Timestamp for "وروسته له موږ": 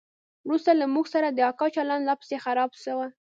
0.47-1.05